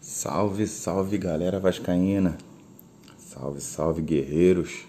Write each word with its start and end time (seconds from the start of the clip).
Salve, 0.00 0.66
salve 0.66 1.18
galera 1.18 1.60
vascaína. 1.60 2.38
Salve, 3.18 3.60
salve 3.60 4.00
guerreiros. 4.00 4.86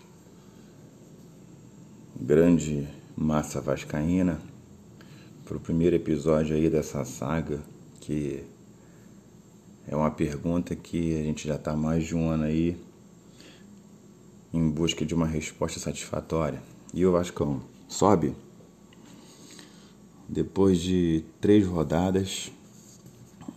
Grande 2.16 2.88
massa 3.18 3.60
vascaína. 3.60 4.40
Pro 5.44 5.60
primeiro 5.60 5.98
episódio 5.98 6.56
aí 6.56 6.70
dessa 6.70 7.04
saga, 7.04 7.60
que 8.00 8.42
é 9.86 9.94
uma 9.94 10.10
pergunta 10.10 10.78
que 10.78 11.20
a 11.20 11.24
gente 11.24 11.46
já 11.46 11.58
tá 11.58 11.76
mais 11.76 12.06
de 12.06 12.16
um 12.16 12.30
ano 12.30 12.46
aí 12.46 12.78
em 14.54 14.70
busca 14.70 15.06
de 15.06 15.14
uma 15.14 15.28
resposta 15.28 15.78
satisfatória. 15.78 16.64
E 16.94 17.06
o 17.06 17.12
Vascão 17.12 17.62
sobe? 17.86 18.34
Depois 20.30 20.80
de 20.80 21.26
três 21.42 21.68
rodadas, 21.68 22.50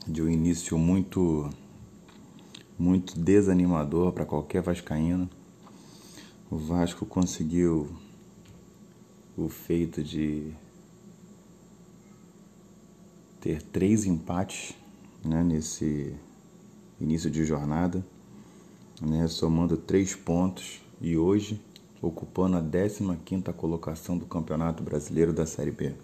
de 0.06 0.22
um 0.22 0.28
início 0.28 0.78
muito 0.78 1.48
muito 2.78 3.18
desanimador 3.18 4.12
para 4.12 4.24
qualquer 4.24 4.60
vascaíno. 4.60 5.28
O 6.50 6.56
Vasco 6.56 7.06
conseguiu 7.06 7.88
o 9.36 9.48
feito 9.48 10.02
de 10.02 10.52
ter 13.40 13.62
três 13.62 14.04
empates 14.04 14.74
né, 15.24 15.42
nesse 15.42 16.14
início 17.00 17.30
de 17.30 17.44
jornada, 17.44 18.04
né, 19.00 19.26
somando 19.28 19.76
três 19.76 20.14
pontos 20.14 20.80
e 21.00 21.16
hoje 21.16 21.60
ocupando 22.00 22.56
a 22.56 22.62
15ª 22.62 23.52
colocação 23.52 24.18
do 24.18 24.26
Campeonato 24.26 24.82
Brasileiro 24.82 25.32
da 25.32 25.46
Série 25.46 25.70
B. 25.70 25.94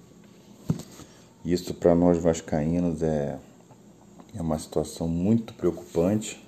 Isso 1.45 1.75
para 1.75 1.95
nós 1.95 2.19
vascaínos 2.19 3.03
é 3.03 3.39
é 4.35 4.41
uma 4.41 4.59
situação 4.59 5.09
muito 5.09 5.53
preocupante, 5.55 6.41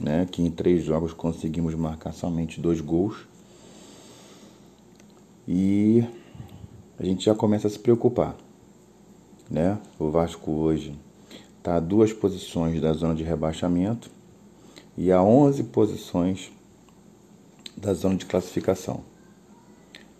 né? 0.00 0.26
Que 0.30 0.42
em 0.42 0.50
três 0.50 0.84
jogos 0.84 1.12
conseguimos 1.12 1.74
marcar 1.74 2.12
somente 2.12 2.60
dois 2.60 2.80
gols. 2.80 3.26
E 5.46 6.04
a 6.98 7.04
gente 7.04 7.24
já 7.24 7.34
começa 7.34 7.66
a 7.66 7.70
se 7.70 7.78
preocupar, 7.78 8.36
né? 9.50 9.78
O 9.98 10.10
Vasco 10.10 10.50
hoje 10.50 10.94
está 11.58 11.76
a 11.76 11.80
duas 11.80 12.12
posições 12.12 12.80
da 12.80 12.92
zona 12.92 13.14
de 13.14 13.22
rebaixamento 13.22 14.10
e 14.96 15.10
a 15.10 15.22
11 15.22 15.64
posições 15.64 16.52
da 17.76 17.92
zona 17.94 18.16
de 18.16 18.26
classificação. 18.26 19.00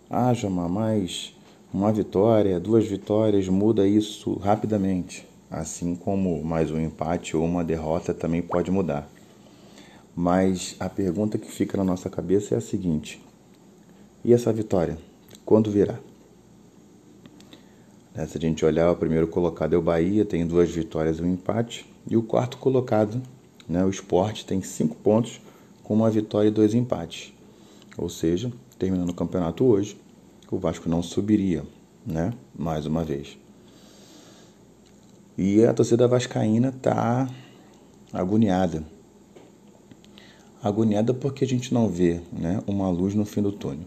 Ah, 0.09 0.33
Jamar, 0.33 0.69
mas 0.69 1.33
uma 1.73 1.91
vitória, 1.91 2.59
duas 2.59 2.85
vitórias 2.85 3.47
muda 3.47 3.87
isso 3.87 4.35
rapidamente 4.35 5.27
assim 5.55 5.95
como 5.95 6.43
mais 6.43 6.69
um 6.69 6.79
empate 6.79 7.37
ou 7.37 7.45
uma 7.45 7.63
derrota 7.63 8.13
também 8.13 8.41
pode 8.41 8.69
mudar. 8.69 9.09
Mas 10.13 10.75
a 10.79 10.89
pergunta 10.89 11.37
que 11.37 11.49
fica 11.49 11.77
na 11.77 11.83
nossa 11.83 12.09
cabeça 12.09 12.55
é 12.55 12.57
a 12.57 12.61
seguinte: 12.61 13.21
e 14.23 14.33
essa 14.33 14.51
vitória? 14.51 14.97
Quando 15.45 15.71
virá? 15.71 15.97
Se 18.27 18.37
a 18.37 18.41
gente 18.41 18.65
olhar, 18.65 18.91
o 18.91 18.95
primeiro 18.95 19.27
colocado 19.27 19.73
é 19.73 19.77
o 19.77 19.81
Bahia, 19.81 20.23
tem 20.25 20.45
duas 20.45 20.69
vitórias 20.69 21.19
e 21.19 21.21
um 21.21 21.33
empate. 21.33 21.85
E 22.09 22.15
o 22.15 22.23
quarto 22.23 22.57
colocado, 22.57 23.21
né, 23.67 23.83
o 23.83 23.89
Esporte, 23.89 24.45
tem 24.45 24.61
cinco 24.61 24.95
pontos 24.95 25.41
com 25.83 25.93
uma 25.93 26.09
vitória 26.09 26.47
e 26.47 26.51
dois 26.51 26.73
empates. 26.73 27.33
Ou 27.97 28.07
seja, 28.07 28.51
terminando 28.79 29.09
o 29.09 29.13
campeonato 29.13 29.65
hoje, 29.65 29.97
o 30.49 30.57
Vasco 30.57 30.87
não 30.87 31.03
subiria, 31.03 31.63
né? 32.05 32.33
Mais 32.57 32.85
uma 32.85 33.03
vez. 33.03 33.37
E 35.37 35.65
a 35.65 35.73
torcida 35.73 36.07
vascaína 36.07 36.69
está 36.69 37.29
agoniada. 38.13 38.83
Agoniada 40.63 41.13
porque 41.13 41.43
a 41.43 41.47
gente 41.47 41.73
não 41.73 41.89
vê 41.89 42.21
né, 42.31 42.63
uma 42.65 42.89
luz 42.89 43.13
no 43.13 43.25
fim 43.25 43.41
do 43.41 43.51
túnel. 43.51 43.85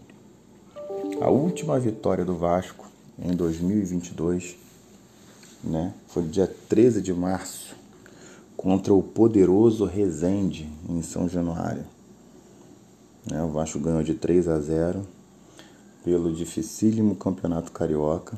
A 1.19 1.29
última 1.29 1.79
vitória 1.79 2.23
do 2.23 2.37
Vasco 2.37 2.87
em 3.17 3.35
2022 3.35 4.57
né, 5.63 5.91
foi 6.07 6.23
dia 6.27 6.47
13 6.69 7.01
de 7.01 7.13
março 7.13 7.75
contra 8.55 8.93
o 8.93 9.01
poderoso 9.01 9.85
Resende 9.85 10.69
em 10.87 11.01
São 11.01 11.27
Januário. 11.27 11.83
Né, 13.29 13.43
o 13.43 13.47
Vasco 13.49 13.79
ganhou 13.79 14.03
de 14.03 14.13
3 14.13 14.47
a 14.47 14.59
0 14.59 15.05
pelo 16.03 16.31
dificílimo 16.31 17.15
Campeonato 17.15 17.71
Carioca 17.71 18.37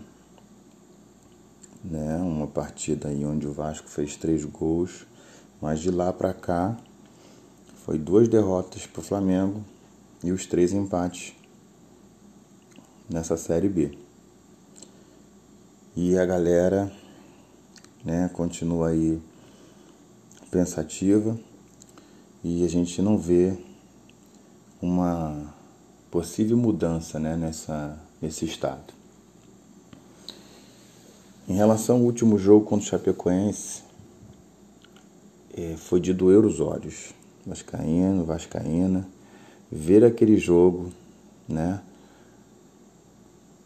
né? 1.83 2.17
Uma 2.17 2.47
partida 2.47 3.09
aí 3.09 3.25
onde 3.25 3.47
o 3.47 3.53
Vasco 3.53 3.89
fez 3.89 4.15
três 4.15 4.43
gols, 4.45 5.05
mas 5.61 5.79
de 5.79 5.91
lá 5.91 6.11
para 6.13 6.33
cá 6.33 6.77
foi 7.85 7.97
duas 7.97 8.27
derrotas 8.27 8.85
para 8.85 8.99
o 8.99 9.03
Flamengo 9.03 9.63
e 10.23 10.31
os 10.31 10.45
três 10.45 10.71
empates 10.71 11.33
nessa 13.09 13.35
série 13.35 13.69
B. 13.69 13.97
E 15.95 16.17
a 16.17 16.25
galera, 16.25 16.91
né, 18.05 18.29
continua 18.33 18.89
aí 18.89 19.21
pensativa 20.49 21.37
e 22.43 22.63
a 22.63 22.69
gente 22.69 23.01
não 23.01 23.17
vê 23.17 23.57
uma 24.81 25.53
possível 26.09 26.57
mudança, 26.57 27.19
né, 27.19 27.35
nessa 27.35 27.97
nesse 28.21 28.45
estado. 28.45 29.00
Em 31.47 31.53
relação 31.53 31.97
ao 31.97 32.01
último 32.03 32.37
jogo 32.37 32.65
contra 32.65 32.85
o 32.85 32.89
Chapecoense, 32.89 33.81
é, 35.57 35.75
foi 35.75 35.99
de 35.99 36.13
doer 36.13 36.45
os 36.45 36.59
olhos. 36.59 37.13
Vascaíno, 37.45 38.23
Vascaína, 38.23 39.07
ver 39.71 40.05
aquele 40.05 40.37
jogo, 40.37 40.91
né? 41.49 41.81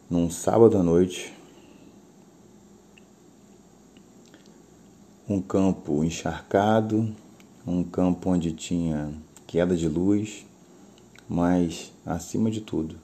Num 0.10 0.30
sábado 0.30 0.78
à 0.78 0.84
noite, 0.84 1.34
um 5.28 5.42
campo 5.42 6.02
encharcado, 6.04 7.14
um 7.68 7.84
campo 7.84 8.30
onde 8.30 8.54
tinha 8.54 9.14
queda 9.46 9.76
de 9.76 9.90
luz, 9.90 10.46
mas 11.28 11.92
acima 12.06 12.50
de 12.50 12.62
tudo, 12.62 12.96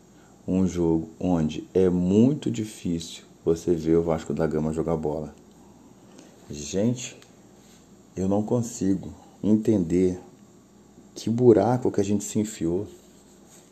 um 0.48 0.66
jogo 0.66 1.10
onde 1.20 1.68
é 1.74 1.90
muito 1.90 2.50
difícil 2.50 3.31
você 3.44 3.74
vê 3.74 3.96
o 3.96 4.04
Vasco 4.04 4.34
da 4.34 4.46
Gama 4.46 4.72
jogar 4.72 4.96
bola. 4.96 5.34
Gente, 6.50 7.18
eu 8.16 8.28
não 8.28 8.44
consigo 8.44 9.14
entender 9.44 10.20
que 11.16 11.30
buraco 11.30 11.92
que 11.92 12.02
a 12.02 12.04
gente 12.04 12.24
se 12.24 12.40
enfiou, 12.40 12.88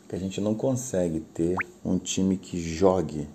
que 0.08 0.16
a 0.16 0.18
gente 0.18 0.40
não 0.40 0.54
consegue 0.54 1.20
ter 1.20 1.56
um 1.84 1.98
time 1.98 2.36
que 2.36 2.60
jogue 2.60 3.28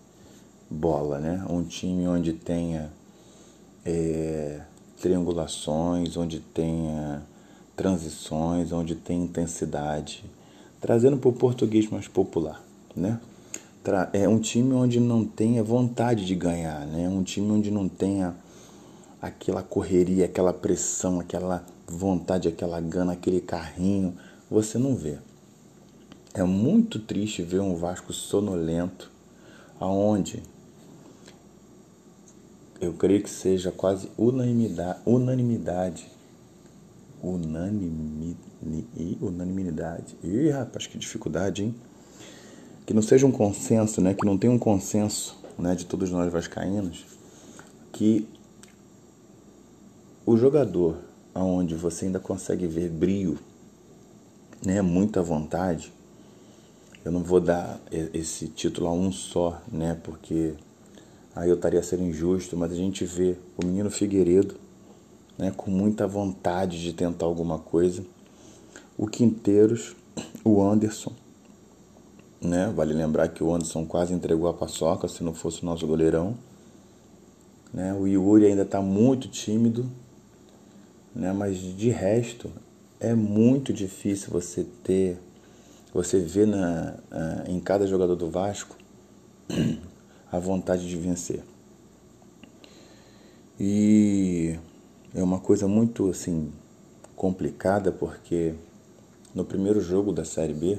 bola, 0.70 1.20
né? 1.20 1.46
Um 1.50 1.64
time 1.64 2.08
onde 2.08 2.34
tenha 2.34 2.92
é, 3.86 4.62
triangulações, 5.00 6.18
onde 6.18 6.40
tenha 6.40 7.24
transições, 7.76 8.72
onde 8.72 8.96
tenha 8.96 9.24
intensidade, 9.24 10.26
trazendo 10.82 11.18
para 11.18 11.30
o 11.30 11.34
português 11.34 11.90
mais 11.90 12.08
popular, 12.08 12.64
né? 12.96 13.20
É 14.14 14.28
um 14.28 14.40
time 14.40 14.74
onde 14.74 15.00
não 15.00 15.24
tenha 15.26 15.64
vontade 15.64 16.26
de 16.26 16.36
ganhar, 16.36 16.86
né? 16.88 17.08
Um 17.08 17.24
time 17.24 17.52
onde 17.52 17.70
não 17.70 17.88
tenha 17.88 18.36
aquela 19.22 19.62
correria, 19.62 20.26
aquela 20.26 20.54
pressão, 20.54 21.20
aquela 21.20 21.66
vontade, 21.88 22.48
aquela 22.48 22.80
gana, 22.82 23.14
aquele 23.14 23.42
carrinho, 23.42 24.16
você 24.50 24.78
não 24.78 24.96
vê. 24.96 25.18
É 26.34 26.44
muito 26.44 27.00
triste 27.00 27.42
ver 27.42 27.62
um 27.62 27.76
Vasco 27.76 28.12
sonolento, 28.12 29.12
aonde 29.80 30.44
eu 32.82 32.94
creio 32.94 33.24
que 33.24 33.30
seja 33.30 33.72
quase 33.72 34.10
unanimidade, 34.18 35.00
unanimidade, 35.06 36.08
unanimidade, 37.24 38.38
unanimidade. 39.22 40.18
Ih, 40.24 40.50
rapaz, 40.50 40.88
que 40.88 40.98
dificuldade, 40.98 41.64
hein? 41.64 41.76
Que 42.86 42.94
não 42.94 43.02
seja 43.02 43.26
um 43.26 43.32
consenso, 43.32 44.00
né, 44.00 44.14
que 44.14 44.26
não 44.26 44.38
tenha 44.38 44.54
um 44.54 44.60
consenso 44.60 45.38
né, 45.58 45.74
de 45.76 45.86
todos 45.86 46.12
nós 46.12 46.32
vascaínos, 46.32 47.06
que 47.92 48.28
o 50.26 50.38
jogador 50.38 50.98
aonde 51.34 51.76
você 51.76 52.06
ainda 52.06 52.20
consegue 52.20 52.68
ver 52.68 52.90
brio, 52.90 53.38
né, 54.66 54.82
muita 54.82 55.22
vontade, 55.22 55.92
eu 57.04 57.12
não 57.12 57.22
vou 57.22 57.40
dar 57.40 57.80
esse 57.92 58.48
título 58.48 58.88
a 58.88 58.92
um 58.92 59.12
só, 59.12 59.62
né, 59.72 60.00
porque 60.04 60.54
aí 61.36 61.50
eu 61.50 61.56
estaria 61.56 61.84
sendo 61.84 62.04
injusto, 62.04 62.56
mas 62.56 62.72
a 62.72 62.76
gente 62.76 63.04
vê 63.04 63.36
o 63.58 63.66
menino 63.66 63.90
Figueiredo, 63.90 64.56
né, 65.38 65.52
com 65.56 65.70
muita 65.70 66.08
vontade 66.08 66.82
de 66.82 66.94
tentar 66.94 67.26
alguma 67.26 67.60
coisa, 67.60 68.04
o 68.98 69.08
Quinteiros, 69.08 69.96
o 70.44 70.62
Anderson, 70.64 71.12
né? 72.46 72.72
Vale 72.76 72.94
lembrar 72.94 73.28
que 73.30 73.44
o 73.44 73.54
Anderson 73.54 73.86
quase 73.86 74.14
entregou 74.14 74.48
a 74.48 74.54
paçoca 74.54 75.08
se 75.08 75.24
não 75.24 75.34
fosse 75.34 75.64
o 75.64 75.66
nosso 75.66 75.86
goleirão. 75.86 76.36
Né? 77.74 77.94
O 77.94 78.08
Yuri 78.08 78.46
ainda 78.46 78.62
está 78.62 78.82
muito 78.82 79.28
tímido. 79.28 79.86
né? 81.14 81.34
Mas 81.34 81.58
de 81.58 81.90
resto 81.90 82.50
é 83.00 83.14
muito 83.14 83.74
difícil 83.74 84.30
você 84.32 84.66
ter, 84.84 85.18
você 85.94 86.20
ver 86.20 86.48
na, 86.48 86.96
em 87.48 87.60
cada 87.60 87.86
jogador 87.86 88.16
do 88.16 88.30
Vasco 88.30 88.76
a 90.32 90.40
vontade 90.40 90.88
de 90.88 90.96
vencer. 90.96 91.44
E 93.60 94.58
é 95.14 95.24
uma 95.24 95.40
coisa 95.40 95.68
muito 95.68 96.10
assim 96.10 96.52
complicada 97.16 97.92
porque 97.92 98.54
no 99.34 99.46
primeiro 99.46 99.80
jogo 99.82 100.12
da 100.12 100.26
Série 100.26 100.54
B, 100.54 100.78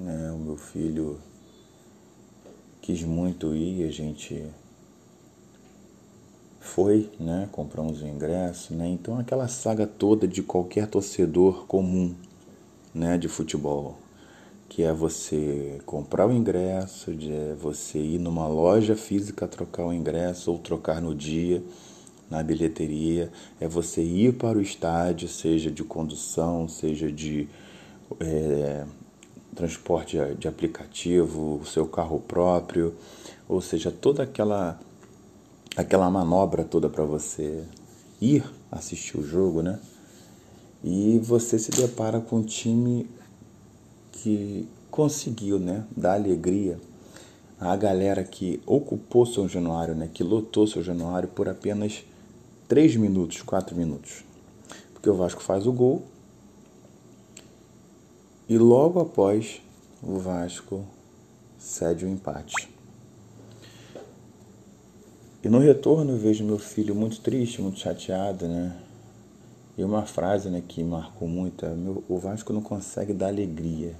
né, 0.00 0.32
o 0.32 0.38
meu 0.38 0.56
filho 0.56 1.18
quis 2.80 3.02
muito 3.02 3.54
ir, 3.54 3.84
a 3.86 3.90
gente 3.90 4.44
foi, 6.58 7.10
né, 7.18 7.48
compramos 7.52 8.02
o 8.02 8.06
ingresso, 8.06 8.74
né? 8.74 8.88
Então 8.88 9.18
aquela 9.18 9.48
saga 9.48 9.86
toda 9.86 10.26
de 10.26 10.42
qualquer 10.42 10.86
torcedor 10.86 11.66
comum, 11.66 12.14
né, 12.94 13.18
de 13.18 13.28
futebol, 13.28 13.98
que 14.68 14.82
é 14.82 14.92
você 14.92 15.80
comprar 15.84 16.26
o 16.26 16.32
ingresso, 16.32 17.14
de 17.14 17.32
é 17.32 17.54
você 17.60 17.98
ir 17.98 18.18
numa 18.18 18.46
loja 18.46 18.94
física 18.96 19.48
trocar 19.48 19.84
o 19.86 19.92
ingresso 19.92 20.52
ou 20.52 20.58
trocar 20.58 21.00
no 21.00 21.14
dia 21.14 21.62
na 22.30 22.42
bilheteria, 22.44 23.30
é 23.60 23.66
você 23.66 24.02
ir 24.02 24.34
para 24.34 24.56
o 24.56 24.60
estádio, 24.62 25.28
seja 25.28 25.70
de 25.70 25.82
condução, 25.82 26.68
seja 26.68 27.10
de 27.10 27.48
é, 28.20 28.86
transporte 29.54 30.16
de 30.38 30.48
aplicativo, 30.48 31.60
o 31.62 31.66
seu 31.66 31.86
carro 31.86 32.20
próprio, 32.20 32.94
ou 33.48 33.60
seja, 33.60 33.90
toda 33.90 34.22
aquela 34.22 34.78
aquela 35.76 36.10
manobra 36.10 36.64
toda 36.64 36.88
para 36.88 37.04
você 37.04 37.64
ir 38.20 38.44
assistir 38.70 39.18
o 39.18 39.22
jogo, 39.22 39.62
né? 39.62 39.78
E 40.82 41.18
você 41.22 41.58
se 41.58 41.70
depara 41.70 42.20
com 42.20 42.36
um 42.36 42.42
time 42.42 43.08
que 44.12 44.68
conseguiu, 44.90 45.58
né, 45.58 45.84
dar 45.96 46.14
alegria 46.14 46.78
à 47.58 47.76
galera 47.76 48.24
que 48.24 48.60
ocupou 48.66 49.24
São 49.24 49.48
Januário, 49.48 49.94
né, 49.94 50.08
que 50.12 50.24
lotou 50.24 50.66
São 50.66 50.82
Januário 50.82 51.28
por 51.28 51.48
apenas 51.48 52.02
3 52.66 52.96
minutos, 52.96 53.42
4 53.42 53.76
minutos. 53.76 54.24
Porque 54.92 55.08
o 55.08 55.14
Vasco 55.14 55.42
faz 55.42 55.66
o 55.66 55.72
gol 55.72 56.02
e 58.50 58.58
logo 58.58 58.98
após 58.98 59.62
o 60.02 60.18
Vasco 60.18 60.84
cede 61.56 62.04
o 62.04 62.08
empate. 62.08 62.68
E 65.44 65.48
no 65.48 65.60
retorno 65.60 66.14
eu 66.14 66.18
vejo 66.18 66.42
meu 66.42 66.58
filho 66.58 66.92
muito 66.92 67.20
triste, 67.20 67.62
muito 67.62 67.78
chateado, 67.78 68.48
né? 68.48 68.76
E 69.78 69.84
uma 69.84 70.04
frase 70.04 70.50
né, 70.50 70.60
que 70.66 70.82
marcou 70.82 71.28
muito 71.28 71.64
é: 71.64 71.72
o 72.08 72.18
Vasco 72.18 72.52
não 72.52 72.60
consegue 72.60 73.12
dar 73.12 73.28
alegria. 73.28 73.94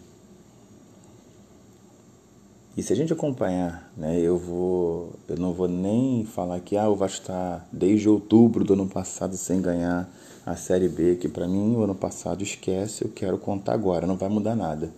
E 2.76 2.82
se 2.82 2.93
a 2.93 2.97
gente 2.97 3.12
acompanhar, 3.12 3.93
né, 3.97 4.19
eu 4.19 4.37
vou, 4.37 5.12
eu 5.29 5.37
não 5.37 5.52
vou 5.52 5.69
nem 5.69 6.25
falar 6.25 6.58
que 6.58 6.76
ah, 6.76 6.88
o 6.88 6.97
Vasco 6.97 7.20
está 7.20 7.64
desde 7.73 8.08
outubro 8.08 8.64
do 8.64 8.73
ano 8.73 8.88
passado 8.88 9.37
sem 9.37 9.62
ganhar 9.62 10.11
a 10.44 10.56
Série 10.56 10.88
B, 10.88 11.16
que 11.16 11.28
para 11.28 11.46
mim 11.46 11.76
o 11.76 11.82
ano 11.82 11.94
passado 11.94 12.42
esquece, 12.42 13.04
eu 13.04 13.10
quero 13.10 13.38
contar 13.38 13.75
agora, 13.75 14.06
não 14.06 14.16
vai 14.16 14.28
mudar 14.28 14.54
nada 14.54 14.90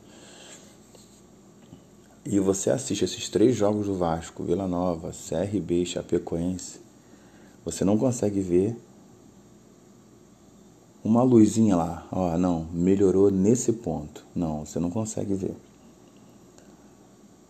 e 2.25 2.39
você 2.39 2.71
assiste 2.71 3.05
esses 3.05 3.29
três 3.29 3.56
jogos 3.56 3.87
do 3.87 3.94
Vasco, 3.94 4.44
Vila 4.44 4.69
Nova, 4.69 5.11
CRB 5.11 5.83
e 5.83 5.87
Chapecoense, 5.87 6.81
você 7.65 7.85
não 7.85 7.99
consegue 7.99 8.41
ver 8.41 8.77
uma 11.05 11.23
luzinha 11.23 11.75
lá, 11.75 12.06
ó, 12.12 12.39
não, 12.39 12.67
melhorou 12.73 13.29
nesse 13.29 13.73
ponto. 13.73 14.25
Não, 14.37 14.65
você 14.65 14.79
não 14.79 14.89
consegue 14.89 15.35
ver. 15.35 15.56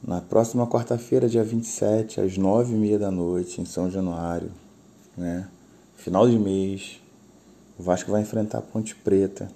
Na 0.03 0.23
próxima 0.23 0.67
quarta-feira, 0.67 1.29
dia 1.29 1.45
27, 1.45 2.19
às 2.19 2.39
nove 2.39 2.75
e 2.75 2.79
meia 2.79 2.99
da 2.99 3.11
noite, 3.11 3.61
em 3.61 3.67
São 3.67 3.91
Januário, 3.91 4.51
né? 5.17 5.49
Final 5.97 6.29
de 6.29 6.39
mês, 6.39 6.99
o 7.83 7.85
Vasco 7.85 8.13
vai 8.13 8.23
enfrentar 8.23 8.59
a 8.59 8.63
Ponte 8.63 8.95
Preta, 8.95 9.51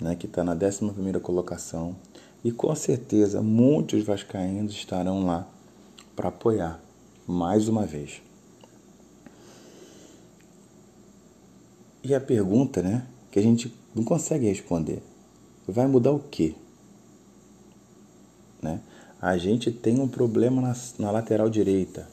né? 0.00 0.14
Que 0.14 0.26
está 0.26 0.44
na 0.44 0.52
11 0.52 0.92
primeira 0.92 1.18
colocação. 1.18 1.96
E 2.44 2.52
com 2.52 2.72
certeza 2.76 3.42
muitos 3.42 4.04
vascaínos 4.04 4.72
estarão 4.72 5.26
lá 5.26 5.48
para 6.14 6.28
apoiar 6.28 6.80
mais 7.26 7.66
uma 7.66 7.84
vez. 7.84 8.22
E 12.04 12.14
a 12.14 12.20
pergunta, 12.20 12.80
né, 12.82 13.04
que 13.32 13.40
a 13.40 13.42
gente 13.42 13.74
não 13.96 14.04
consegue 14.04 14.46
responder, 14.46 15.02
vai 15.66 15.88
mudar 15.88 16.12
o 16.12 16.20
quê? 16.20 16.54
Né? 18.62 18.78
A 19.20 19.36
gente 19.36 19.72
tem 19.72 19.98
um 19.98 20.06
problema 20.06 20.62
na, 20.62 20.76
na 21.00 21.10
lateral 21.10 21.50
direita. 21.50 22.08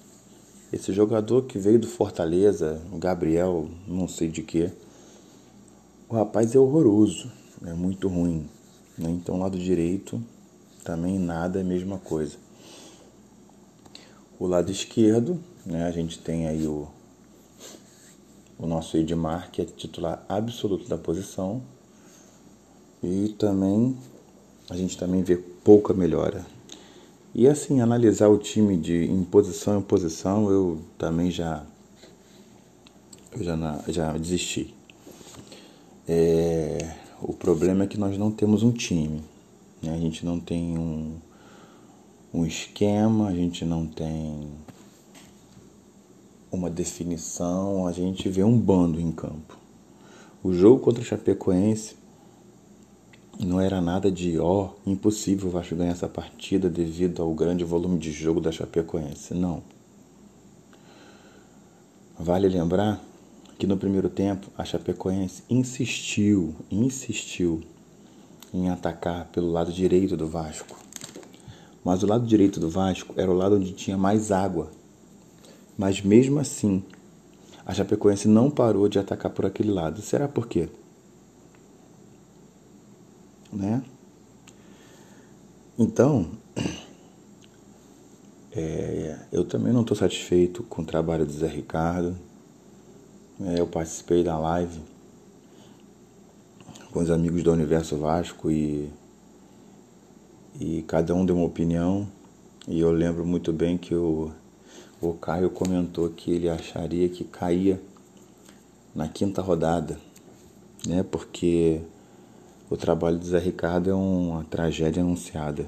Esse 0.73 0.91
jogador 0.91 1.43
que 1.43 1.59
veio 1.59 1.77
do 1.77 1.87
Fortaleza, 1.87 2.81
o 2.91 2.97
Gabriel, 2.97 3.69
não 3.87 4.07
sei 4.07 4.29
de 4.29 4.41
que, 4.41 4.71
o 6.09 6.15
rapaz 6.15 6.55
é 6.55 6.59
horroroso, 6.59 7.31
é 7.63 7.73
muito 7.73 8.07
ruim. 8.07 8.49
Né? 8.97 9.11
Então, 9.11 9.37
lado 9.37 9.59
direito 9.59 10.21
também 10.83 11.19
nada 11.19 11.59
é 11.59 11.61
a 11.61 11.65
mesma 11.65 11.99
coisa. 11.99 12.35
O 14.39 14.47
lado 14.47 14.71
esquerdo, 14.71 15.39
né, 15.63 15.85
a 15.85 15.91
gente 15.91 16.17
tem 16.17 16.47
aí 16.47 16.65
o, 16.65 16.87
o 18.57 18.65
nosso 18.65 18.97
Edmar, 18.97 19.51
que 19.51 19.61
é 19.61 19.65
titular 19.65 20.25
absoluto 20.27 20.89
da 20.89 20.97
posição. 20.97 21.61
E 23.03 23.35
também 23.37 23.95
a 24.67 24.75
gente 24.75 24.97
também 24.97 25.21
vê 25.21 25.37
pouca 25.37 25.93
melhora. 25.93 26.43
E 27.35 27.47
assim, 27.47 27.81
analisar 27.81 28.29
o 28.29 28.37
time 28.37 28.75
de 28.75 29.05
em 29.05 29.23
posição 29.23 29.77
em 29.77 29.83
posição, 29.83 30.49
eu 30.49 30.79
também 30.97 31.29
já 31.29 31.63
eu 33.31 33.43
já, 33.43 33.83
já 33.87 34.17
desisti. 34.17 34.78
É, 36.11 36.95
o 37.21 37.33
problema 37.33 37.83
é 37.83 37.87
que 37.87 37.99
nós 37.99 38.17
não 38.17 38.31
temos 38.31 38.63
um 38.63 38.71
time. 38.71 39.21
Né? 39.79 39.93
A 39.93 39.97
gente 39.99 40.25
não 40.25 40.39
tem 40.39 40.75
um, 40.75 41.17
um 42.33 42.43
esquema, 42.47 43.27
a 43.27 43.35
gente 43.35 43.63
não 43.63 43.85
tem 43.85 44.49
uma 46.51 46.67
definição, 46.67 47.85
a 47.85 47.91
gente 47.91 48.27
vê 48.27 48.43
um 48.43 48.57
bando 48.57 48.99
em 48.99 49.11
campo. 49.11 49.55
O 50.43 50.51
jogo 50.51 50.79
contra 50.79 51.03
o 51.03 51.05
Chapecoense 51.05 51.95
não 53.39 53.61
era 53.61 53.79
nada 53.79 54.11
de 54.11 54.39
ó, 54.39 54.69
oh, 54.69 54.89
impossível 54.89 55.47
o 55.47 55.51
Vasco 55.51 55.75
ganhar 55.75 55.91
essa 55.91 56.09
partida 56.09 56.71
devido 56.71 57.21
ao 57.21 57.31
grande 57.35 57.63
volume 57.63 57.99
de 57.99 58.11
jogo 58.11 58.41
da 58.41 58.51
Chapecoense. 58.51 59.35
Não. 59.35 59.61
Vale 62.17 62.49
lembrar 62.49 62.99
que 63.59 63.67
no 63.67 63.75
primeiro 63.75 64.09
tempo 64.09 64.47
a 64.57 64.63
Chapecoense 64.63 65.43
insistiu, 65.49 66.55
insistiu 66.71 67.61
em 68.53 68.69
atacar 68.69 69.25
pelo 69.25 69.51
lado 69.51 69.73
direito 69.73 70.15
do 70.15 70.25
Vasco. 70.25 70.79
Mas 71.83 72.01
o 72.01 72.07
lado 72.07 72.25
direito 72.25 72.57
do 72.57 72.69
Vasco 72.69 73.13
era 73.17 73.29
o 73.29 73.33
lado 73.33 73.57
onde 73.57 73.73
tinha 73.73 73.97
mais 73.97 74.31
água. 74.31 74.71
Mas 75.77 76.01
mesmo 76.01 76.39
assim, 76.39 76.81
a 77.65 77.73
Chapecoense 77.73 78.29
não 78.29 78.49
parou 78.49 78.87
de 78.87 78.97
atacar 78.97 79.29
por 79.29 79.45
aquele 79.45 79.71
lado. 79.71 80.01
Será 80.01 80.25
por 80.25 80.47
quê? 80.47 80.69
Né? 83.51 83.83
Então, 85.77 86.29
é, 88.55 89.19
eu 89.33 89.43
também 89.43 89.73
não 89.73 89.81
estou 89.81 89.97
satisfeito 89.97 90.63
com 90.63 90.81
o 90.81 90.85
trabalho 90.85 91.25
do 91.25 91.33
Zé 91.33 91.47
Ricardo. 91.47 92.28
É, 93.41 93.57
eu 93.57 93.67
participei 93.67 94.21
da 94.21 94.37
live 94.37 94.81
com 96.91 96.99
os 96.99 97.09
amigos 97.09 97.41
do 97.41 97.53
Universo 97.53 97.95
Vasco 97.95 98.51
e, 98.51 98.89
e 100.59 100.81
cada 100.81 101.15
um 101.15 101.25
deu 101.25 101.37
uma 101.37 101.45
opinião. 101.45 102.05
E 102.67 102.81
eu 102.81 102.91
lembro 102.91 103.25
muito 103.25 103.53
bem 103.53 103.77
que 103.77 103.95
o, 103.95 104.29
o 104.99 105.13
Caio 105.13 105.49
comentou 105.49 106.09
que 106.09 106.31
ele 106.31 106.49
acharia 106.49 107.07
que 107.07 107.23
caía 107.23 107.81
na 108.93 109.07
quinta 109.07 109.41
rodada, 109.41 109.97
né? 110.85 111.01
Porque 111.01 111.79
o 112.69 112.75
trabalho 112.75 113.17
do 113.17 113.25
Zé 113.25 113.39
Ricardo 113.39 113.89
é 113.89 113.93
uma 113.93 114.43
tragédia 114.43 115.01
anunciada, 115.01 115.65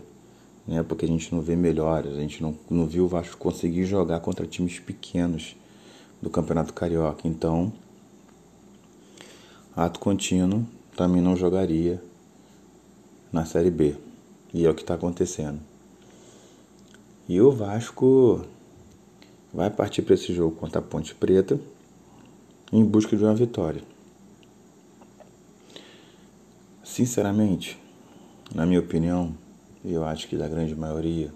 né? 0.68 0.84
Porque 0.84 1.06
a 1.06 1.08
gente 1.08 1.34
não 1.34 1.40
vê 1.42 1.56
melhores, 1.56 2.12
a 2.12 2.20
gente 2.20 2.44
não, 2.44 2.54
não 2.70 2.86
viu 2.86 3.06
o 3.06 3.08
Vasco 3.08 3.38
conseguir 3.38 3.86
jogar 3.86 4.20
contra 4.20 4.46
times 4.46 4.78
pequenos 4.78 5.56
do 6.22 6.30
Campeonato 6.30 6.74
Carioca. 6.74 7.28
Então, 7.28 7.74
ato 9.75 10.00
contínuo 10.00 10.66
também 10.96 11.22
não 11.22 11.36
jogaria 11.36 12.01
na 13.32 13.46
Série 13.46 13.72
B. 13.72 13.96
E 14.54 14.66
é 14.66 14.70
o 14.70 14.75
que 14.75 14.82
está 14.82 14.94
acontecendo. 14.94 15.60
E 17.28 17.40
o 17.42 17.51
Vasco 17.51 18.46
vai 19.54 19.70
partir 19.70 20.01
para 20.01 20.16
esse 20.16 20.34
jogo 20.34 20.56
contra 20.56 20.80
a 20.80 20.84
Ponte 20.84 21.16
Preta 21.16 21.60
em 22.72 22.84
busca 22.84 23.16
de 23.16 23.24
uma 23.24 23.34
vitória. 23.34 23.82
Sinceramente, 26.84 27.80
na 28.54 28.66
minha 28.66 28.80
opinião, 28.80 29.36
e 29.84 29.94
eu 29.94 30.04
acho 30.06 30.28
que 30.28 30.36
da 30.36 30.48
grande 30.48 30.75
maioria, 30.75 31.34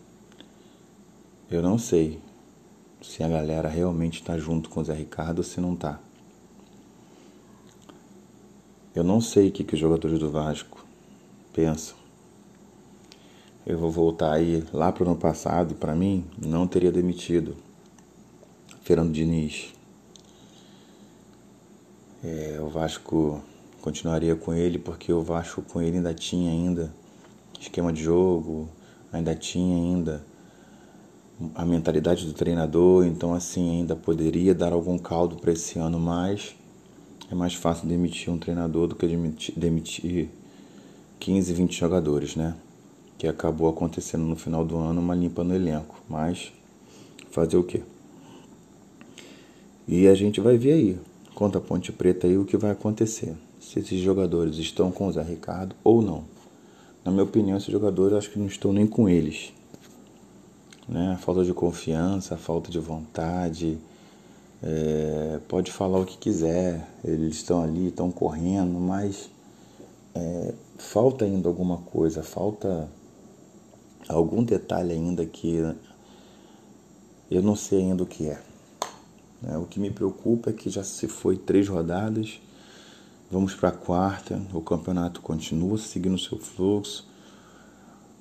eu 1.49 1.61
não 1.61 1.77
sei 1.77 2.19
se 3.05 3.23
a 3.23 3.27
galera 3.27 3.69
realmente 3.69 4.19
está 4.19 4.37
junto 4.37 4.69
com 4.69 4.81
o 4.81 4.83
Zé 4.83 4.93
Ricardo 4.93 5.37
ou 5.37 5.43
se 5.43 5.61
não 5.61 5.73
está. 5.73 5.99
Eu 8.95 9.03
não 9.03 9.21
sei 9.21 9.49
o 9.49 9.51
que, 9.51 9.63
que 9.63 9.75
os 9.75 9.79
jogadores 9.79 10.17
do 10.19 10.31
Vasco 10.31 10.85
pensam. 11.53 11.95
Eu 13.65 13.77
vou 13.77 13.91
voltar 13.91 14.33
aí 14.33 14.63
lá 14.73 14.91
para 14.91 15.03
o 15.03 15.07
ano 15.07 15.19
passado, 15.19 15.75
para 15.75 15.95
mim, 15.95 16.25
não 16.37 16.67
teria 16.67 16.91
demitido 16.91 17.55
Fernando 18.81 19.13
Diniz. 19.13 19.73
É, 22.23 22.57
o 22.59 22.69
Vasco 22.69 23.41
continuaria 23.81 24.35
com 24.35 24.53
ele 24.53 24.79
porque 24.79 25.13
o 25.13 25.21
Vasco 25.21 25.61
com 25.61 25.81
ele 25.81 25.97
ainda 25.97 26.13
tinha 26.13 26.51
ainda 26.51 26.93
esquema 27.59 27.93
de 27.93 28.03
jogo, 28.03 28.67
ainda 29.11 29.35
tinha 29.35 29.75
ainda 29.75 30.25
a 31.53 31.65
mentalidade 31.65 32.25
do 32.25 32.33
treinador, 32.33 33.05
então 33.05 33.33
assim 33.33 33.79
ainda 33.79 33.95
poderia 33.95 34.53
dar 34.55 34.71
algum 34.71 34.97
caldo 34.97 35.35
para 35.35 35.51
esse 35.51 35.77
ano, 35.77 35.99
mas 35.99 36.55
é 37.29 37.35
mais 37.35 37.53
fácil 37.53 37.87
demitir 37.87 38.31
um 38.31 38.37
treinador 38.37 38.87
do 38.87 38.95
que 38.95 39.05
demitir, 39.05 39.53
demitir 39.57 40.29
15, 41.19 41.53
20 41.53 41.77
jogadores, 41.77 42.35
né? 42.35 42.55
Que 43.17 43.27
acabou 43.27 43.69
acontecendo 43.69 44.23
no 44.23 44.35
final 44.35 44.63
do 44.63 44.77
ano 44.77 45.01
uma 45.01 45.15
limpa 45.15 45.43
no 45.43 45.53
elenco, 45.53 46.01
mas 46.09 46.53
fazer 47.31 47.57
o 47.57 47.63
quê? 47.63 47.81
E 49.87 50.07
a 50.07 50.15
gente 50.15 50.39
vai 50.39 50.57
ver 50.57 50.73
aí, 50.73 50.99
contra 51.33 51.59
a 51.59 51.63
Ponte 51.63 51.91
Preta 51.91 52.27
aí 52.27 52.37
o 52.37 52.45
que 52.45 52.57
vai 52.57 52.71
acontecer. 52.71 53.35
Se 53.59 53.79
esses 53.79 53.99
jogadores 53.99 54.57
estão 54.57 54.91
com 54.91 55.07
o 55.07 55.11
Zé 55.11 55.21
Ricardo 55.21 55.75
ou 55.83 56.01
não. 56.01 56.23
Na 57.03 57.11
minha 57.11 57.23
opinião, 57.23 57.57
esses 57.57 57.71
jogadores 57.71 58.17
acho 58.17 58.31
que 58.31 58.39
não 58.39 58.47
estão 58.47 58.71
nem 58.71 58.87
com 58.87 59.09
eles 59.09 59.53
né? 60.87 61.13
A 61.13 61.17
falta 61.17 61.43
de 61.43 61.53
confiança, 61.53 62.35
a 62.35 62.37
falta 62.37 62.69
de 62.71 62.79
vontade. 62.79 63.77
É, 64.63 65.39
pode 65.47 65.71
falar 65.71 65.99
o 65.99 66.05
que 66.05 66.17
quiser, 66.17 66.89
eles 67.03 67.35
estão 67.35 67.61
ali, 67.61 67.89
estão 67.89 68.09
correndo, 68.09 68.79
mas 68.79 69.29
é, 70.15 70.53
falta 70.77 71.25
ainda 71.25 71.47
alguma 71.47 71.77
coisa, 71.77 72.23
falta 72.23 72.89
algum 74.07 74.43
detalhe 74.43 74.93
ainda 74.93 75.25
que 75.25 75.75
eu 77.29 77.41
não 77.41 77.55
sei 77.55 77.81
ainda 77.81 78.03
o 78.03 78.07
que 78.07 78.27
é. 78.27 78.41
é 79.47 79.57
o 79.57 79.65
que 79.65 79.79
me 79.79 79.91
preocupa 79.91 80.49
é 80.49 80.53
que 80.53 80.69
já 80.69 80.83
se 80.83 81.07
foi 81.07 81.37
três 81.37 81.67
rodadas, 81.67 82.39
vamos 83.29 83.53
para 83.53 83.69
a 83.69 83.73
quarta, 83.73 84.41
o 84.53 84.61
campeonato 84.61 85.21
continua 85.21 85.77
seguindo 85.77 86.15
o 86.15 86.19
seu 86.19 86.39
fluxo 86.39 87.05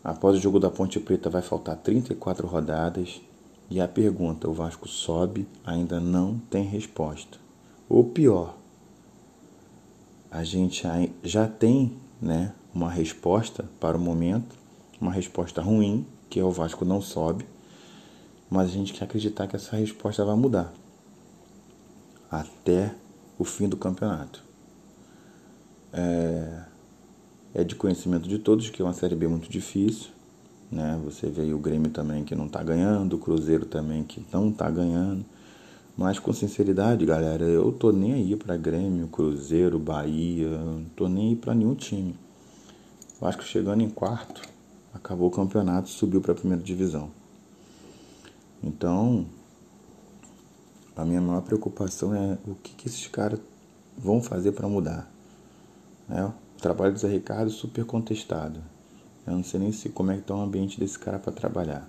Após 0.04 0.37
o 0.37 0.40
jogo 0.40 0.61
da 0.61 0.70
Ponte 0.70 1.00
Preta 1.00 1.30
vai 1.30 1.40
faltar 1.40 1.78
34 1.78 2.46
rodadas 2.46 3.23
e 3.70 3.80
a 3.80 3.88
pergunta: 3.88 4.46
o 4.46 4.52
Vasco 4.52 4.87
sobe? 4.87 5.49
Ainda 5.64 5.99
não 5.99 6.38
tem 6.50 6.62
resposta. 6.62 7.38
Ou 7.88 8.04
pior, 8.04 8.54
a 10.30 10.44
gente 10.44 10.82
já 11.23 11.49
tem 11.49 11.96
né, 12.20 12.52
uma 12.75 12.90
resposta 12.90 13.64
para 13.80 13.96
o 13.96 14.00
momento, 14.00 14.54
uma 15.00 15.11
resposta 15.11 15.62
ruim, 15.62 16.06
que 16.28 16.38
é 16.38 16.44
o 16.44 16.50
Vasco 16.50 16.84
não 16.84 17.00
sobe, 17.00 17.46
mas 18.50 18.68
a 18.68 18.73
gente 18.73 18.92
quer 18.92 19.04
acreditar 19.04 19.46
que 19.46 19.56
essa 19.56 19.76
resposta 19.76 20.23
vai 20.23 20.37
mudar 20.37 20.73
até 22.30 22.94
o 23.38 23.44
fim 23.44 23.68
do 23.68 23.76
campeonato. 23.76 24.42
É, 25.92 26.64
é 27.54 27.62
de 27.62 27.76
conhecimento 27.76 28.28
de 28.28 28.38
todos 28.38 28.68
que 28.68 28.82
é 28.82 28.84
uma 28.84 28.92
Série 28.92 29.14
B 29.14 29.28
muito 29.28 29.49
difícil. 29.49 30.08
Né? 30.70 31.00
Você 31.04 31.28
vê 31.28 31.52
o 31.54 31.58
Grêmio 31.58 31.90
também 31.90 32.25
que 32.25 32.34
não 32.34 32.46
está 32.46 32.62
ganhando, 32.62 33.14
o 33.14 33.18
Cruzeiro 33.18 33.64
também 33.64 34.02
que 34.02 34.25
não 34.32 34.50
está 34.50 34.68
ganhando. 34.68 35.25
Mas 35.96 36.18
com 36.18 36.32
sinceridade, 36.32 37.06
galera, 37.06 37.44
eu 37.44 37.70
tô 37.70 37.92
nem 37.92 38.14
aí 38.14 38.34
para 38.34 38.56
Grêmio, 38.56 39.06
Cruzeiro, 39.06 39.78
Bahia, 39.78 40.49
não 40.49 40.84
tô 40.96 41.08
nem 41.08 41.28
aí 41.28 41.37
para 41.37 41.54
nenhum 41.54 41.76
time. 41.76 42.16
Eu 43.23 43.28
acho 43.28 43.38
que 43.38 43.44
chegando 43.44 43.80
em 43.80 43.88
quarto, 43.88 44.42
acabou 44.92 45.28
o 45.28 45.30
campeonato, 45.30 45.88
subiu 45.88 46.20
para 46.20 46.32
a 46.32 46.34
primeira 46.34 46.61
divisão. 46.61 47.11
Então, 48.61 49.25
a 50.96 51.04
minha 51.04 51.20
maior 51.20 51.42
preocupação 51.42 52.12
é 52.12 52.37
o 52.44 52.56
que, 52.56 52.75
que 52.75 52.88
esses 52.88 53.06
caras 53.06 53.38
vão 53.96 54.20
fazer 54.20 54.50
para 54.50 54.66
mudar. 54.66 55.08
Né? 56.08 56.32
Trabalho 56.64 56.94
do 56.94 56.99
Zé 56.99 57.09
Ricardo 57.09 57.50
super 57.50 57.85
contestado. 57.85 58.59
Eu 59.26 59.35
não 59.35 59.44
sei 59.44 59.61
nem 59.61 59.71
se 59.71 59.90
como 59.90 60.11
é 60.11 60.14
que 60.14 60.23
está 60.23 60.35
o 60.35 60.40
ambiente 60.40 60.80
desse 60.80 60.99
cara 60.99 61.18
para 61.18 61.30
trabalhar. 61.30 61.87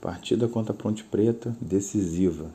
Partida 0.00 0.46
contra 0.46 0.72
a 0.72 0.76
Ponte 0.76 1.02
Preta, 1.02 1.52
decisiva. 1.60 2.48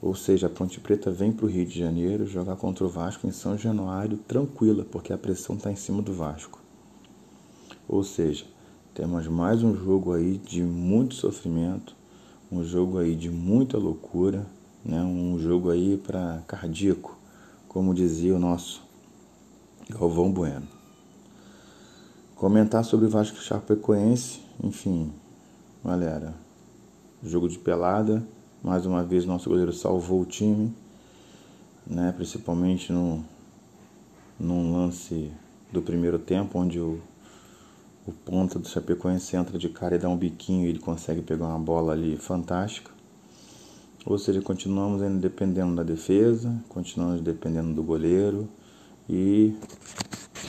Ou 0.00 0.14
seja, 0.14 0.46
a 0.46 0.50
Ponte 0.50 0.80
Preta 0.80 1.10
vem 1.10 1.30
para 1.30 1.44
o 1.44 1.48
Rio 1.48 1.66
de 1.66 1.78
Janeiro 1.78 2.24
jogar 2.24 2.56
contra 2.56 2.86
o 2.86 2.88
Vasco 2.88 3.26
em 3.26 3.32
São 3.32 3.58
Januário 3.58 4.16
tranquila, 4.16 4.86
porque 4.90 5.12
a 5.12 5.18
pressão 5.18 5.56
está 5.56 5.70
em 5.70 5.76
cima 5.76 6.00
do 6.00 6.14
Vasco. 6.14 6.58
Ou 7.86 8.02
seja, 8.02 8.46
temos 8.94 9.28
mais 9.28 9.62
um 9.62 9.76
jogo 9.76 10.14
aí 10.14 10.38
de 10.38 10.62
muito 10.62 11.16
sofrimento, 11.16 11.94
um 12.50 12.64
jogo 12.64 12.96
aí 12.96 13.14
de 13.14 13.28
muita 13.28 13.76
loucura, 13.76 14.46
né? 14.82 15.02
um 15.02 15.38
jogo 15.38 15.68
aí 15.68 15.98
para 15.98 16.42
cardíaco, 16.46 17.14
como 17.68 17.92
dizia 17.92 18.34
o 18.34 18.38
nosso 18.38 18.84
Galvão 19.90 20.32
Bueno. 20.32 20.66
Comentar 22.34 22.82
sobre 22.84 23.06
Vasco 23.06 23.36
Chapecoense, 23.36 24.40
enfim, 24.62 25.12
galera. 25.84 26.34
Jogo 27.22 27.50
de 27.50 27.58
pelada, 27.58 28.26
mais 28.62 28.86
uma 28.86 29.04
vez 29.04 29.26
nosso 29.26 29.50
goleiro 29.50 29.74
salvou 29.74 30.22
o 30.22 30.24
time, 30.24 30.74
né? 31.86 32.12
Principalmente 32.16 32.92
no 32.92 33.22
num 34.40 34.72
lance 34.72 35.30
do 35.70 35.82
primeiro 35.82 36.18
tempo, 36.18 36.58
onde 36.58 36.80
o, 36.80 36.98
o 38.06 38.12
ponta 38.12 38.58
do 38.58 38.66
Chapecoense 38.66 39.36
entra 39.36 39.58
de 39.58 39.68
cara 39.68 39.96
e 39.96 39.98
dá 39.98 40.08
um 40.08 40.16
biquinho 40.16 40.66
e 40.66 40.70
ele 40.70 40.78
consegue 40.78 41.20
pegar 41.20 41.46
uma 41.46 41.58
bola 41.58 41.92
ali 41.92 42.16
fantástica. 42.16 42.90
Ou 44.06 44.18
seja, 44.18 44.40
continuamos 44.40 45.02
ainda 45.02 45.18
dependendo 45.18 45.76
da 45.76 45.82
defesa, 45.82 46.54
continuamos 46.70 47.20
dependendo 47.20 47.74
do 47.74 47.82
goleiro 47.82 48.48
e 49.08 49.54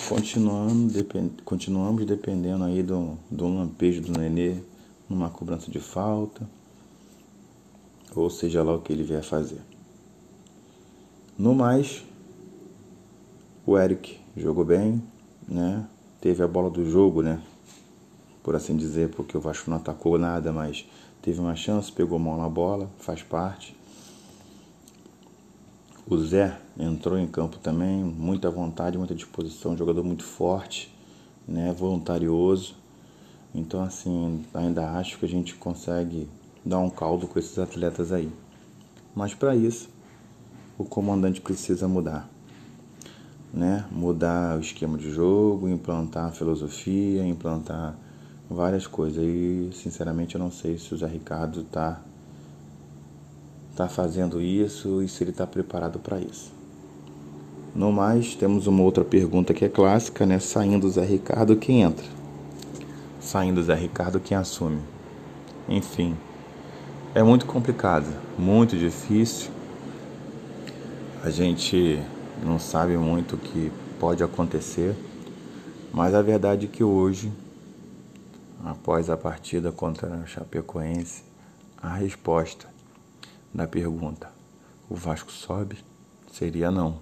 continuando, 0.07 0.93
depend, 0.93 1.31
continuamos 1.43 2.05
dependendo 2.05 2.63
aí 2.63 2.81
do, 2.81 3.17
do 3.29 3.47
lampejo 3.47 4.01
do 4.01 4.17
Nenê 4.17 4.57
numa 5.09 5.29
cobrança 5.29 5.69
de 5.69 5.79
falta, 5.79 6.47
ou 8.15 8.29
seja 8.29 8.63
lá 8.63 8.75
o 8.75 8.81
que 8.81 8.93
ele 8.93 9.03
vier 9.03 9.23
fazer. 9.23 9.61
No 11.37 11.53
mais, 11.53 12.03
o 13.65 13.77
Eric 13.77 14.17
jogou 14.37 14.63
bem, 14.63 15.03
né? 15.47 15.85
Teve 16.21 16.41
a 16.41 16.47
bola 16.47 16.69
do 16.69 16.89
jogo, 16.89 17.21
né? 17.21 17.41
Por 18.41 18.55
assim 18.55 18.75
dizer, 18.77 19.09
porque 19.09 19.37
o 19.37 19.41
Vasco 19.41 19.69
não 19.69 19.77
atacou 19.77 20.17
nada, 20.17 20.53
mas 20.53 20.85
teve 21.21 21.39
uma 21.39 21.55
chance, 21.55 21.91
pegou 21.91 22.17
mão 22.17 22.37
na 22.37 22.47
bola, 22.47 22.89
faz 22.99 23.21
parte. 23.21 23.74
O 26.07 26.15
Zé 26.19 26.55
entrou 26.79 27.17
em 27.17 27.25
campo 27.25 27.57
também, 27.57 28.03
muita 28.03 28.47
vontade, 28.51 28.95
muita 28.95 29.15
disposição, 29.15 29.75
jogador 29.75 30.03
muito 30.03 30.23
forte, 30.23 30.93
né, 31.47 31.73
voluntarioso. 31.73 32.75
Então, 33.55 33.81
assim, 33.81 34.45
ainda 34.53 34.91
acho 34.91 35.17
que 35.17 35.25
a 35.25 35.27
gente 35.27 35.55
consegue 35.55 36.29
dar 36.63 36.77
um 36.77 36.91
caldo 36.91 37.25
com 37.25 37.39
esses 37.39 37.57
atletas 37.57 38.11
aí. 38.11 38.31
Mas 39.15 39.33
para 39.33 39.55
isso, 39.55 39.89
o 40.77 40.85
comandante 40.85 41.41
precisa 41.41 41.87
mudar. 41.87 42.29
Né? 43.51 43.83
Mudar 43.91 44.57
o 44.57 44.59
esquema 44.59 44.99
de 44.99 45.09
jogo, 45.09 45.67
implantar 45.67 46.25
a 46.25 46.31
filosofia, 46.31 47.25
implantar 47.25 47.97
várias 48.47 48.85
coisas. 48.85 49.23
E, 49.23 49.71
sinceramente, 49.73 50.35
eu 50.35 50.39
não 50.39 50.51
sei 50.51 50.77
se 50.77 50.93
o 50.93 50.97
Zé 50.97 51.07
Ricardo 51.07 51.61
está 51.61 51.99
está 53.75 53.89
fazendo 53.89 54.41
isso 54.41 55.03
e 55.03 55.09
se 55.09 55.21
ele 55.21 55.31
está 55.31 55.45
preparado 55.45 55.99
para 55.99 56.17
isso. 56.17 56.49
No 57.75 57.91
mais, 57.91 58.33
temos 58.33 58.67
uma 58.67 58.81
outra 58.81 59.03
pergunta 59.03 59.53
que 59.53 59.65
é 59.65 59.69
clássica, 59.69 60.25
né? 60.25 60.39
Saindo 60.39 60.87
o 60.87 60.89
Zé 60.89 61.03
Ricardo, 61.03 61.57
quem 61.57 61.81
entra? 61.81 62.05
Saindo 63.19 63.59
o 63.59 63.63
Zé 63.63 63.75
Ricardo, 63.75 64.17
quem 64.17 64.37
assume? 64.37 64.79
Enfim, 65.67 66.15
é 67.13 67.21
muito 67.21 67.45
complicado, 67.45 68.07
muito 68.39 68.77
difícil. 68.77 69.51
A 71.21 71.29
gente 71.29 72.01
não 72.45 72.57
sabe 72.57 72.95
muito 72.95 73.35
o 73.35 73.37
que 73.37 73.73
pode 73.99 74.23
acontecer, 74.23 74.95
mas 75.91 76.13
a 76.13 76.21
verdade 76.21 76.67
é 76.67 76.69
que 76.69 76.83
hoje, 76.83 77.29
após 78.63 79.09
a 79.09 79.17
partida 79.17 79.69
contra 79.69 80.07
a 80.15 80.25
Chapecoense, 80.25 81.23
a 81.81 81.93
resposta 81.93 82.74
na 83.55 83.65
pergunta: 83.65 84.29
o 84.89 84.95
Vasco 84.95 85.31
sobe? 85.31 85.77
Seria 86.33 86.69
não. 86.69 86.99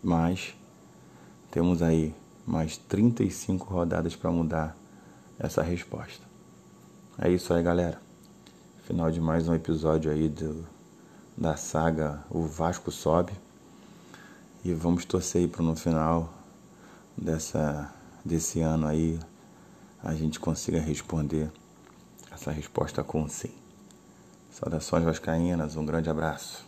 Mas 0.00 0.54
temos 1.50 1.82
aí 1.82 2.14
mais 2.46 2.76
35 2.76 3.74
rodadas 3.74 4.14
para 4.14 4.30
mudar 4.30 4.76
essa 5.36 5.62
resposta. 5.62 6.22
É 7.18 7.28
isso 7.28 7.52
aí, 7.52 7.62
galera. 7.62 8.00
Final 8.84 9.10
de 9.10 9.20
mais 9.20 9.48
um 9.48 9.54
episódio 9.54 10.12
aí 10.12 10.28
do, 10.28 10.64
da 11.36 11.56
saga 11.56 12.22
O 12.30 12.42
Vasco 12.42 12.92
Sobe. 12.92 13.32
E 14.64 14.72
vamos 14.72 15.04
torcer 15.04 15.42
aí 15.42 15.48
para 15.48 15.62
no 15.62 15.74
final 15.74 16.32
dessa, 17.16 17.92
desse 18.24 18.60
ano 18.60 18.86
aí 18.86 19.18
a 20.02 20.14
gente 20.14 20.38
consiga 20.38 20.78
responder 20.78 21.50
essa 22.30 22.52
resposta 22.52 23.02
com 23.02 23.26
sim. 23.28 23.63
Saudações 24.54 25.02
vascaínas, 25.02 25.74
um 25.74 25.84
grande 25.84 26.08
abraço. 26.08 26.64